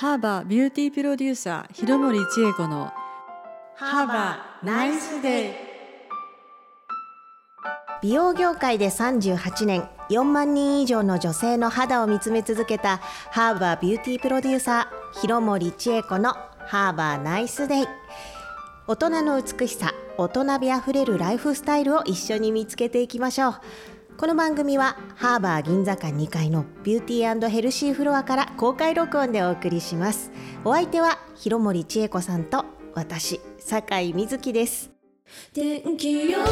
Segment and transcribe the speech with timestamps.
[0.00, 2.92] ハーバービューティープロデューサー広森千恵子の
[3.74, 5.52] ハーバーナイスデイ
[8.00, 12.98] 美容業界で38年4万人以上の女性の肌を見つめ続けた
[13.32, 17.86] ハーバービューティープロデューサー廣森知恵子のハーバーナイスデイ
[18.86, 23.54] 大人の美しさ大人美あふれるライフスタイルを一緒に見つけていきましょう
[24.18, 30.32] この番組はハーバー銀座館2階のビューティーヘルシーフロアから公開録音でお送りします。
[30.64, 34.90] お相手は広森千恵子さんと私酒井瑞希です。
[35.54, 36.50] 天気予報が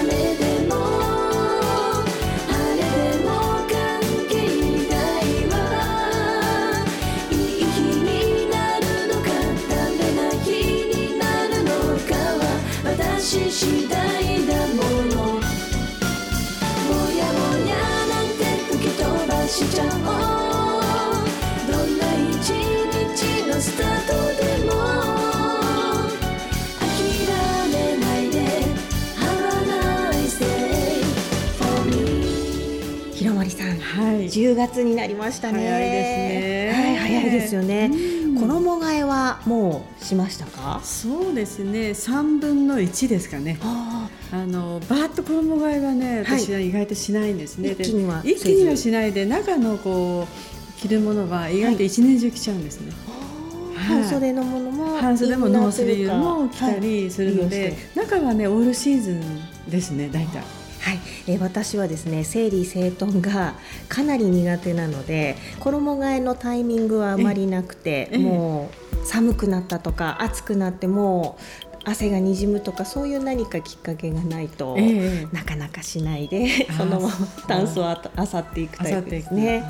[0.00, 0.74] 雨でも
[2.50, 2.82] 晴れ
[3.12, 3.30] でも
[3.70, 4.34] 関係
[4.90, 5.54] ないわ。
[7.30, 9.30] いい日になるのか
[9.70, 10.50] ダメな日
[10.88, 12.42] になるのかは
[12.82, 14.03] 私次第。
[19.64, 19.90] しちゃおう
[21.72, 24.72] どんな一日のスタートでも
[26.80, 26.84] 諦
[27.72, 28.36] めないで
[29.16, 29.56] Have a
[30.12, 30.44] nice day
[31.58, 34.26] for me 広森さんはい。
[34.26, 35.58] 10月になりましたね。
[35.60, 36.72] 早いですね。
[36.74, 37.90] はい早いですよね。
[37.92, 40.80] うん衣替えはもうしましたか？
[40.82, 41.90] そうですね。
[41.90, 43.58] 3分の1ですかね。
[43.62, 46.40] ああのバーッと衣替えはねはい。
[46.40, 52.92] 私は意外としないんですね、で一気には一気にはしないで中のこう着るものは意外と一年中着ちゃうんですね、
[53.76, 54.02] はい。
[54.02, 60.42] 半袖のものも半袖もノースリーブも着たりするので、中はねオールシーズンですね大体
[60.84, 63.54] はい、えー私はですね整理整頓が
[63.88, 68.70] かなり苦手なので衣替えのタイミングはあまりなくてええも
[69.02, 71.38] う寒くなったとか暑くなっても
[71.72, 75.28] う汗がにじむとかそういう何かきっかけがないと、ええ。
[75.32, 77.14] なかなかしないでそのまま
[77.46, 79.62] タンスをあたあさっていくタイプですね。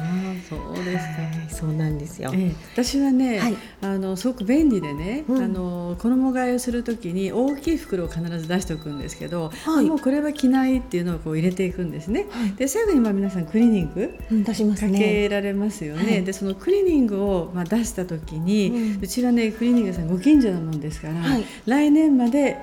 [0.48, 2.30] そうですか、はい、そうなんですよ。
[2.34, 2.52] ええ。
[2.72, 3.56] 私はね、はい。
[3.82, 5.42] あのすごく便利でね、うん。
[5.42, 9.86] あの衣替えをするときに大きい袋を必ず出しておくんですけど、はい。
[9.86, 12.26] もうこれは着ないっていうのをこう入れていくんですね。
[12.30, 12.52] はい。
[12.52, 14.98] で最後にまあ皆さんクリーニングうん出しますかね。
[14.98, 16.04] けられますよね。
[16.04, 16.24] はい。
[16.24, 21.44] でそのクリーニングをまあ出したときに、ううんちはねクリーニング屋さんご近所なもんですから、はい。
[21.66, 22.58] 来年まで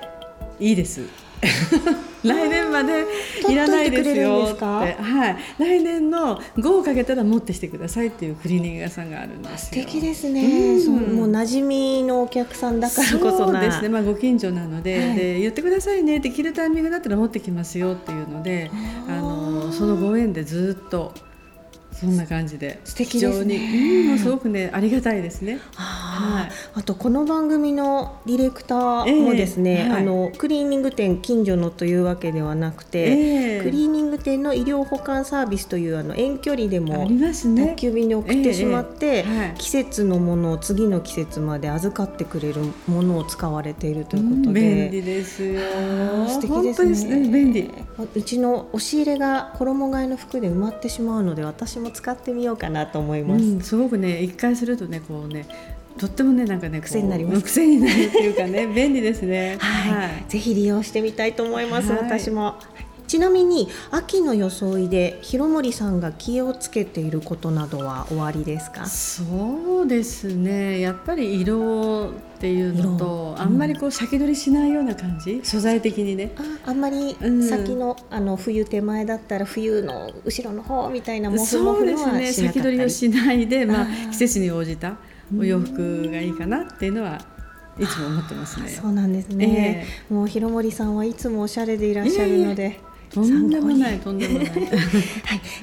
[0.58, 1.02] いいです。
[2.22, 3.04] 来年まで
[3.48, 4.48] いらないですよ。
[4.52, 9.84] って、はい、来年の5をかけたら持ってしてくださいっていうクリーニング屋さんがあるんです素よ。
[9.84, 10.80] 敵ですね、うん。
[10.80, 15.16] そうもう馴染みのお客さんだからこそですね、まあ、ご近所なので,、はい。
[15.16, 18.70] で言ってくださいねって着るタイミングだったら持ってきますよっていうので
[19.08, 21.12] あのそのご縁でずっと
[22.02, 25.60] そんな感じで素敵ですね非常に、すごくねありがたいですね。
[25.76, 37.76] はあとこの番組のディレクターもですね、ええはいあのクリーニング店近所のというわけではなくて、ええクリーニング店の医療保管サービスというあの遠距離であも宅。
[37.76, 39.24] 急便に送ってしまって、
[39.58, 44.60] 季節のものを次の季節まで預かってくれるものを使われているということうんで。
[44.60, 45.60] 便利ですよ。
[46.28, 47.70] 素敵ですねに便利。
[48.14, 53.44] うちの押し入れが衣替えの服で埋まってしまうので私も使ってみようかなと思います。
[53.44, 55.46] うん、すごくね一回するとねこうね
[55.98, 59.56] とってもねなんかね癖になります癖になるっていうかね便利ですね。
[59.60, 62.56] はい、ぜひ利用してみたいと思います、はい私も。
[63.12, 68.86] ちなみに秋の装いで広森さんが気をつけていることなどは終わりですか？
[68.86, 70.80] そうですね。
[70.80, 73.42] やっぱり色っていうのと色。
[73.42, 75.42] あんまりこう先取りしないような感じ？
[75.44, 76.32] 素材的にね。
[76.64, 77.46] ああんまりうん。
[77.46, 82.48] 先の,、あの冬手前だったら冬の後ろの方みたいなモフモフのそうですね。
[82.48, 82.62] はしなかったり。
[82.62, 84.96] 先取りをしないで、まあ季節に応じた
[85.38, 87.20] お洋服がいいかなっていうのは
[87.78, 88.70] いつも思ってますね。
[88.70, 92.80] そうなんですね、もう広森さんはいつもおしゃれでいらっしゃるので、
[93.14, 94.46] とんでもないとんでもない。
[94.50, 94.60] はい、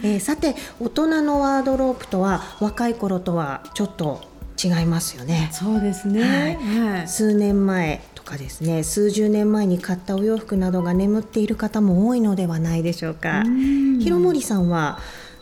[0.04, 4.22] えーさて大人のワードロープとは若い頃とはちょっと
[4.62, 5.50] 違いますよね。
[5.52, 6.22] そうですね。
[6.22, 7.08] はいはい。
[7.08, 15.00] 数年前とかですね数十年前に買ったお洋服などが眠っている方も多いのではないでしょうかうん広森さんは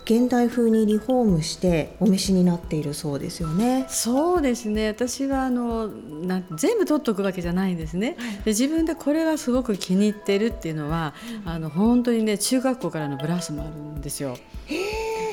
[0.10, 3.86] 現代風にリフォームしてお召しになっているそうですよね。
[3.90, 4.88] そうですね。
[4.88, 8.16] 私はあのな全部取っておくわけじゃないんですね、
[8.46, 14.38] で自分でこれはすごく気に入ってるっていうのは、あの本当にね中学校からのブラウスもあるんですよ。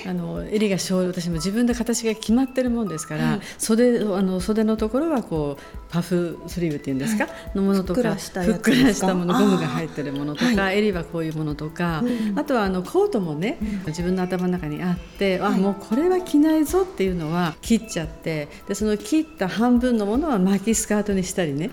[0.07, 8.03] あの襟が小私も自分で形が決まってるもんですから、はい袖あの袖のところはこうパフスリーブっていうんですか、のものとかふ
[8.53, 12.39] っくらしたものゴムが入ってるものとか、は襟はこういうものとか、うん。
[12.39, 15.55] あとはあのコートもね、自分の頭の中にあって、はい。
[15.55, 21.71] あもうこれは着ないぞっていうのは切っちゃってでその切った半分のものは巻きスカートにしたりね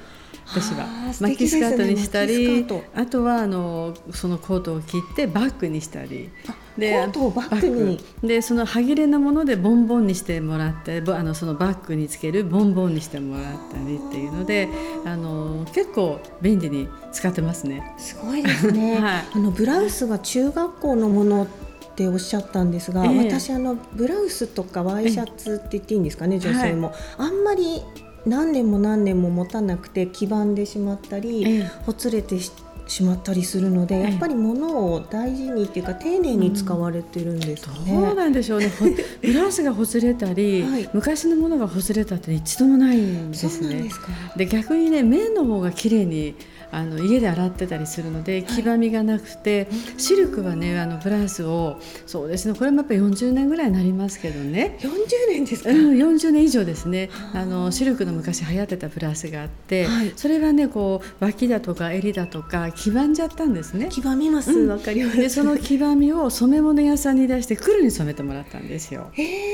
[0.52, 0.84] 私は。
[0.84, 1.66] あー素マキ敵ですね。
[1.66, 2.84] スカートにしたりスカート。
[2.96, 6.30] あとはあのそのコートを切ってバッグにしたり。
[6.76, 8.04] コートをバッグに？
[8.24, 14.70] でその歯切れのものでボンボンにしてもらってぼあのそのバッグにつけるボンボンにしてもらったりっていうので
[15.06, 17.94] あの結構便利に使ってますね。
[17.98, 19.24] すごいですね、 はい。
[19.34, 21.48] あのブラウスは中学校のものっ
[21.96, 23.28] ておっしゃったんですが、ええ。
[23.28, 27.82] 私あのブラウスとかワイシャツって言っていいんですかね、女性も、あんまり
[28.26, 32.52] 何年も何年も持たなくて黄ばんでしまったり、ええほつれてし
[32.88, 37.86] しまったりするので、ええやっぱり物を大事にっていうか丁寧に使われてるんですかね。
[37.88, 38.70] そうなんでしょうね。
[38.70, 38.86] ほ
[39.22, 44.00] ブラウスがほつれたり、はい昔のものがほつれたって一度もないんですねそうなんです。
[44.00, 44.08] か。
[44.36, 46.36] で逆にね綿の方が綺麗に
[46.72, 54.78] あの家で洗ってたりするので黄ばみがなくて、シルクはねあのブラウスをそうですねこれもやっぱり40年ぐらいになりますけどね。
[54.82, 54.90] 40
[55.30, 55.70] 年ですか？
[55.70, 63.88] うん、40年以上ですねあのシルクの昔流行ってたブラウスがあって、はいそれはねこう脇だとか襟だとか黄ばんじゃったんですね。
[63.90, 64.52] 黄ばみます？
[64.52, 65.18] うんわ、かります。
[65.18, 69.12] でその黄ばみを染め物屋さんに出して黒に染めてもらったんですよ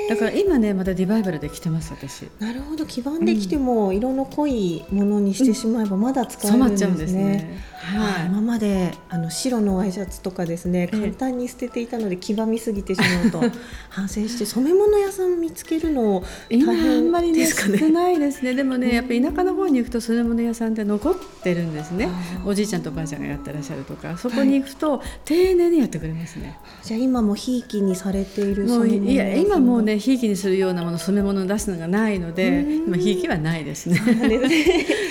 [0.09, 6.69] だから今ねまたリバイバルで着てます私なるほど黄ばんできても、色の濃いものにしてしまえばまだ使えるんですね。
[6.69, 7.67] 染まっちゃうんですね。
[7.87, 10.99] はい、今まであの白のワイシャツとかですねええ。
[10.99, 13.41] 簡単に捨てていたので黄ばみすぎてしまうと
[13.89, 18.53] 反省して染め物屋さん見つけるの今あ大変んまりねですかね少ないですね。
[18.53, 22.09] でもねやっぱり田舎の方に行くと染め物屋さんって残ってるんですね。
[22.45, 26.57] おじいちゃんとおばあちゃんがやってらっしゃるとかそこに行くと、丁寧にやってくれますね。
[26.83, 29.55] じゃあ今もひいきにされている染め物いや屋さんが。
[29.55, 32.73] 今もうねひいきにするようなもの染め物を出すのがないのでうん。
[32.87, 33.97] 今ひいきはないですね。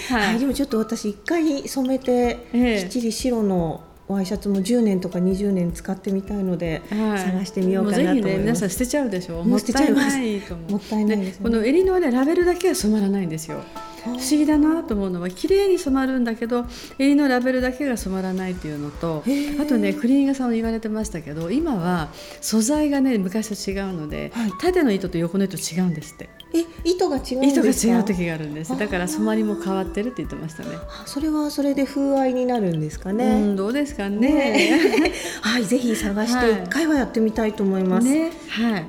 [0.09, 0.37] は はい。
[0.37, 2.83] い、でもちょっと私一回染めて、ええ。
[2.83, 7.19] きっちり白のワイシャツも10年とか20年使ってみたいので、はい。
[7.19, 8.61] 探してみようかなと思いもうぜひね皆ます。
[8.61, 10.05] さん捨てちゃうでしょもう捨てちゃいます。
[10.07, 10.71] もったいないと思う。
[10.73, 11.35] もったいないね。
[11.43, 13.63] この襟のねラベルだけは染まらないんですよ。
[14.07, 16.65] 不思議だなと思うのは綺麗に染まるんだけど
[16.97, 19.25] 襟のラベルだけが染まらないっていうのと
[19.61, 22.11] あとねクリーニング屋さんも言われてましたけど今は
[22.41, 24.53] 素材がね昔と違うので、はい。
[24.61, 28.77] 縦の糸と横の糸違うんですってえ糸が違う糸が違う時があるんです。
[28.79, 30.71] だから染まりも変わってるって言ってましたね。
[30.75, 33.41] あそれはそれで風合いになるんですかうね。
[33.41, 34.19] んどうですかね。
[34.19, 35.13] ね。
[35.43, 36.63] はい、ぜひ探してはい。
[36.65, 38.07] 一回はやってみたいと思います。
[38.07, 38.31] ね。
[38.49, 38.73] はい。
[38.73, 38.87] はい、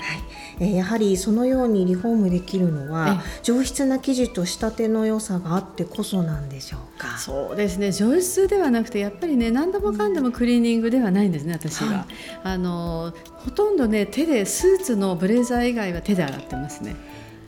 [0.59, 7.18] えーやはりそのようにリフォームできるのはえ上質な生地と仕立ての良さがあってこそなんでしょうか。
[7.18, 7.92] そうですね。
[7.92, 12.06] 上質ではなくてやっぱりね何でもかんでもクリーニングではないんですね私は、はい。
[12.44, 16.95] あのほとんどね手でスーツのブレザー以外は手で洗ってますね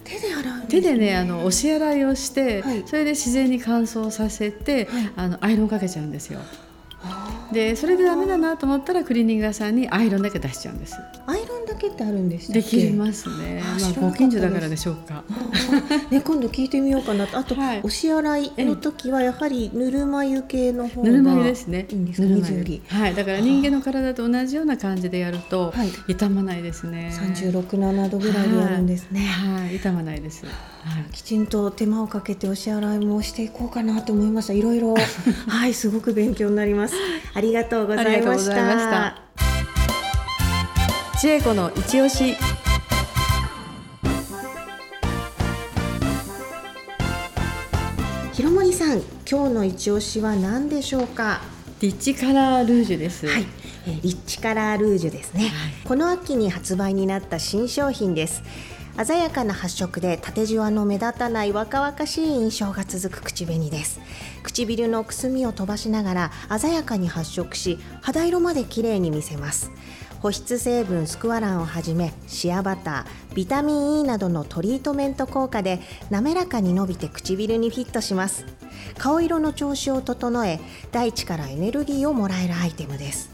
[0.09, 2.83] 手で洗うん手でねあの押し洗いをして、はい。
[2.87, 5.11] それで自然に乾燥させて、はい。
[5.15, 6.39] あのアイロンかけちゃうんですよ。
[6.39, 6.68] あ
[7.51, 10.95] でそれでダメだなと思ったらクリーニング屋さんにアイロンだけ出しちゃうんです。
[11.25, 13.61] アイロンだけってあるんですできますね。
[13.63, 15.23] まあご近所だからでしょうか。
[16.11, 17.37] ね、今度聞いてみようかなと。
[17.37, 17.79] あと、はい。
[17.79, 21.87] 押し洗いの時はやはりぬるま湯系の方がぬるま湯ですね。
[21.89, 22.95] いいんですか？
[22.97, 23.15] はい。
[23.15, 25.89] だから人間の体と同じような感じでやると、はい。
[26.07, 27.11] 傷まないですね。
[27.35, 30.45] 36、7度ぐらいでやるんですね、はい、はい、傷まないです。
[30.45, 30.51] は
[30.99, 31.11] い。
[31.11, 34.53] きちんと手間をかけてお支払いもしていこうかなと思いました。
[34.53, 34.95] いろいろ。
[35.47, 35.73] はい。
[35.73, 36.95] すごく勉強になります
[37.39, 39.15] ありがとうございました。
[41.13, 41.17] た。
[41.17, 42.35] 千恵子の一押し。
[48.33, 51.39] 広森さん今日の一押しは何でしょうか？
[51.79, 53.25] リッチカラールージュです。
[53.27, 53.45] はい、
[53.87, 55.51] えーリッチカラールージュですね、はい。
[55.85, 58.43] この秋に発売になった新商品です
[59.01, 64.01] 鮮やかな発色で縦じわの目立たない若々しい印象が続く口紅です。
[64.43, 69.71] 唇のくすみを飛ばしながら鮮やかに発色し肌色まで綺麗に見せます。
[70.19, 75.79] 保湿成分スクワランをはじめシアバタービタミン E などのトリートメント効果で
[76.09, 78.45] 滑らかに伸びて唇にフィットします。
[78.97, 80.59] 顔色の調子を整え
[80.91, 83.29] 大地からエネルギーをもらえるアイテムです。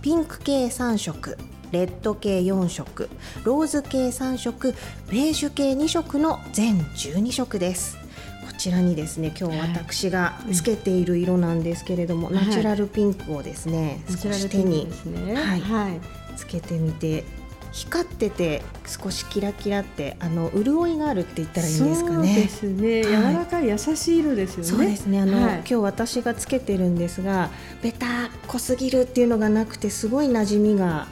[0.00, 1.36] ピンク系3色。
[1.72, 3.08] レッド系4色
[3.44, 4.74] ローズ系3色
[5.10, 7.96] ベージュ系2色の全12色です
[8.46, 15.34] こちらにですね今日私がつけている色なんですけれども、はいナチュラルピンクをですね、ナチュ少し手にね。
[15.34, 16.00] はいはい。
[16.36, 17.24] つけてみて
[17.72, 23.02] 光ってて少しキラキラってあの潤いがあるって言ったらいいんですかそうねですね。
[23.02, 24.64] はい柔らかい優しい色ですよね。
[24.64, 27.50] そうですねあの、はい今日私がつけてるんですが
[27.82, 31.08] ベター濃すぎるっていうのがなくてすごい馴染みが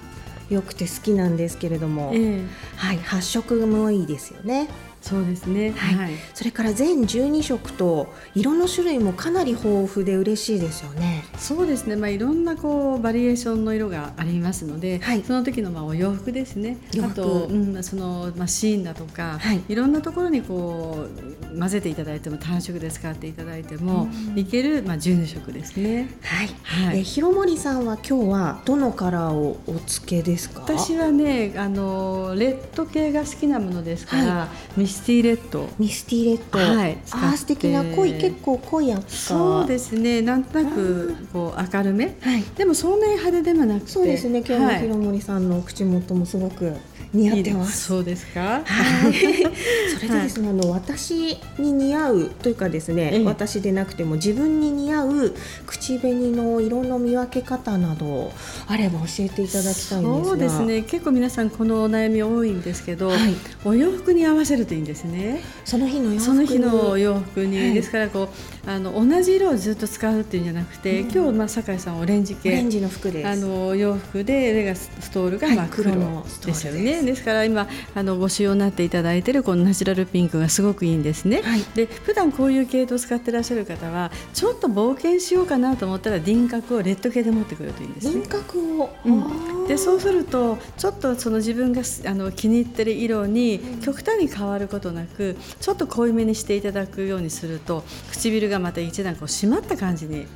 [0.51, 2.47] 良くて好きなんですけれども、ええ。
[2.77, 4.69] はい発色もいいですよね
[5.01, 5.71] そうですね。
[5.71, 6.13] はいはい。
[6.35, 11.25] それから全12色と色の種類もかなり豊富で嬉しいですよね。
[11.39, 11.97] そうですね。
[11.97, 16.77] まあいろんなこうバリエーションの色がありますので、はいその時のまあお洋服ですね。
[17.03, 21.07] あと、うん、まあそのまあシーンだとか、はいい、ろんなところにこ
[21.53, 26.11] う混ぜていただいても単色で使っていただいてもいけるまあ12色ですね。
[26.23, 26.49] はい。
[26.63, 30.61] はいえ廣森さんは今日はどのカラーをお付けですか？
[30.61, 35.69] 私はね、あのレッド系が好きなものですから、ミスティレッド。
[35.79, 36.59] ミスティレッド。
[36.59, 39.09] はいあー素敵な濃い結構濃い赤。
[39.09, 40.23] そうですね。
[40.23, 42.17] なんとなくこう明るめ。
[42.21, 42.45] はい。
[42.57, 43.87] でもそんなに派手でもなくて。
[43.93, 44.41] そうですね。
[44.47, 46.75] 今日のはい廣森さんの口元もすごく
[47.13, 47.87] 似合ってます。
[47.89, 48.63] そうですか？
[48.65, 55.35] はい、それでですね、あの私に似合うというかですね、ええ私でなくても自分に似合う
[55.67, 58.33] 口紅の色の見分け方など
[58.67, 60.83] あれば教えていただきたいんですがそうですね。
[60.83, 65.41] 結構皆さんこのお悩み多いんですけど、はいお洋服に合わせるといいんですね。
[65.65, 68.29] その日の洋服にその日のお洋服に、はいですからこ
[68.60, 72.51] うあの同じ色をずっと使うっていうんじゃなくて、今日まあ酒井さんオレンジ系。
[72.51, 73.29] オレンジの服です。
[73.29, 76.67] あのお洋服で上がストールがはい真っ黒です。
[76.69, 81.65] よね、ですですから今あのご使用になっていただいているこのナチュラルピンクがすごくいいんですね、はい。
[81.75, 88.21] で普段こういう系統を使ってらっしゃる方はちょっと冒険しようかなと思ったら輪郭をレッド系で持ってくるといいんですね。
[88.21, 89.67] 輪郭を、うん。
[89.67, 100.27] でそうするとちょっとその自分がすあの気に入ってる色に極端に変わることなくちょっと濃いめにしていただくようにすると唇がまた一段こう締まった感じに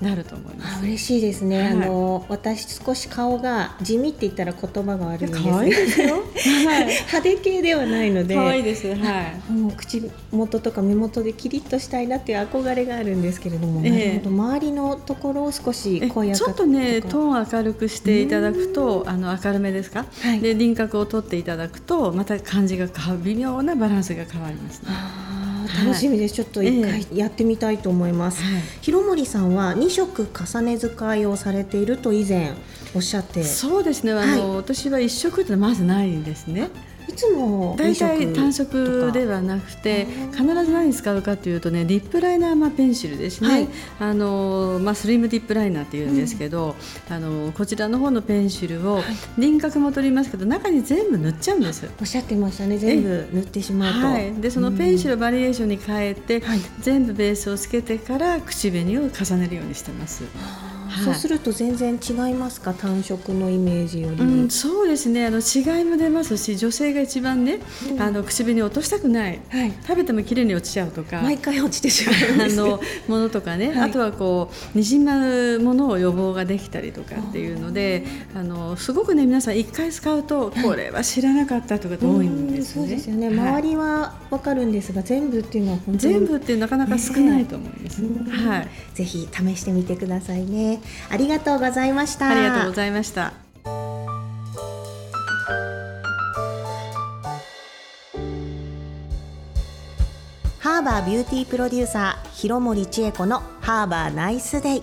[0.00, 0.78] なると思います。
[0.78, 6.14] あ嬉しいですね、はいあの私少し顔が地味って言ったら言葉が悪いんです可愛いですよ。
[6.14, 6.86] はい。
[7.06, 8.94] 派手系ではないので可愛いです。
[8.94, 9.52] はい。
[9.52, 24.88] もう口元とか目元でキリッとしたいなっていう憧れがあるんですけれども、ええなるほど周りのところを少しえ濃い赤ちょっとねかトーン明るくしていただくとあの明るめですか、はいで輪郭を取っていただくとまた感じが変わ微妙なバランスが変わりますね。
[25.74, 28.62] 楽しみです、ちょっと一回やってみたいと思います、はい。
[28.80, 32.52] 広森さんは2色重ね使いをされていると以前
[32.94, 33.40] おっしゃって。
[33.40, 34.12] いそうですね。
[34.12, 36.70] あの、私は一色ってまずないんですね。
[37.12, 43.68] つも大2色体単色ではなくて必ず何に使うかというとねリップライナー、まあ、ペンシルですね、はい。
[44.00, 46.76] あのまあ、スリムディップライナーっていうんですけど、
[47.08, 49.02] あのこちらの方のペンシルを
[49.38, 51.88] 輪郭も取りますけど中に全部塗っちゃうんです。
[52.00, 52.78] おっしゃってましたね。
[52.78, 56.60] 全部塗ってしまうと、はい、でそのペンシルをバリエーションに変えて、はい。
[56.80, 60.24] 全部ベースをつけてから口紅を重ねるようにしてます。
[61.02, 62.74] そうすると全然違いますか？
[62.74, 65.26] 単色のイメージより、うん、そうですね。
[65.26, 67.60] あの違いも出ますし女性が一番ね、
[67.98, 69.72] あの口紅を落としたくない、はい。
[69.82, 71.22] 食べても綺麗に落ちちゃうとか。
[71.22, 73.90] 毎回落ちてしまうあのものとかね、はい。
[73.90, 82.96] あとはこうにじまうものを予防ができたりとかっていうのであのすごくね皆さん一回使うとこれは知らなかったとか多いんですうんそう。
[82.96, 83.38] ですよね、はい。
[83.38, 88.02] 周りはわかるんですが全部っていうのは本当に全部ってなかなか少ないと思います。
[88.02, 88.24] うん。
[88.24, 92.28] はい、ぜひ試してみてくださいねありがとうございました。
[92.28, 93.32] ありがとうございました。
[100.58, 104.82] ハーバービューティープロデューサー廣森知恵子のハーバーナイスデイ。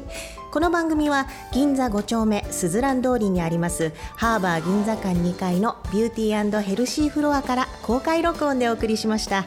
[0.51, 9.45] この番組は銀座5丁目スズラン通りにありますハーバー銀座館2階のビューティーヘルシーフロアから公開録音でお送りしました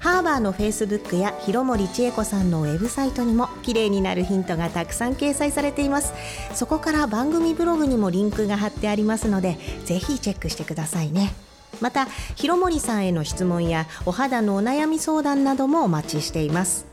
[0.00, 6.12] ハーバーのフェイスブックや廣森知恵子さんのウェブサイトにも綺麗になるヒントがたくさん掲載されています。
[6.54, 11.32] そこから番組ブログにもリンクが貼ってありますのでぜひチェックしてくださいね。
[11.80, 16.86] また広森さんへの質問やお肌のお悩み相談などもお待ちしています。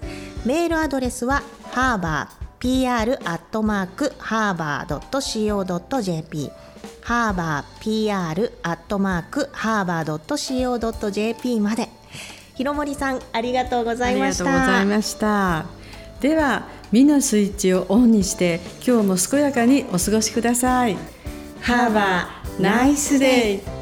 [0.45, 6.51] メールアドレスはハーバー pr アットマークハーバー .co.jp
[7.01, 11.89] ハーバー pr アットマークハーバー .co.jp まで。
[12.55, 15.65] 広森さんありがとうございましたありがとうございました。
[16.21, 20.97] では、みのスイッチをオンにして、今日も健やかにお過ごしください。
[21.61, 23.74] ハーバーナイスデイ。